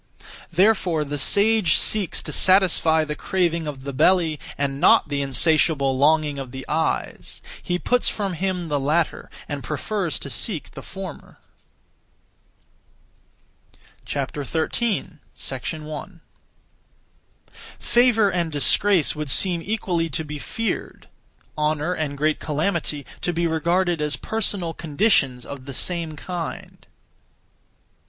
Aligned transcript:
Therefore 0.51 1.03
the 1.03 1.19
sage 1.19 1.77
seeks 1.77 2.23
to 2.23 2.31
satisfy 2.31 3.05
(the 3.05 3.13
craving 3.13 3.67
of) 3.67 3.83
the 3.83 3.93
belly, 3.93 4.39
and 4.57 4.81
not 4.81 5.09
the 5.09 5.21
(insatiable 5.21 5.95
longing 5.95 6.39
of 6.39 6.49
the) 6.49 6.65
eyes. 6.67 7.39
He 7.61 7.77
puts 7.77 8.09
from 8.09 8.33
him 8.33 8.67
the 8.67 8.79
latter, 8.79 9.29
and 9.47 9.63
prefers 9.63 10.17
to 10.17 10.29
seek 10.31 10.71
the 10.71 10.81
former. 10.81 11.37
13. 14.07 15.19
1. 15.23 16.21
Favour 17.77 18.29
and 18.31 18.51
disgrace 18.51 19.15
would 19.15 19.29
seem 19.29 19.61
equally 19.63 20.09
to 20.09 20.23
be 20.25 20.39
feared; 20.39 21.07
honour 21.55 21.93
and 21.93 22.17
great 22.17 22.39
calamity, 22.39 23.05
to 23.21 23.31
be 23.31 23.45
regarded 23.45 24.01
as 24.01 24.15
personal 24.15 24.73
conditions 24.73 25.45
(of 25.45 25.65
the 25.65 25.75
same 25.75 26.15
kind). 26.15 26.87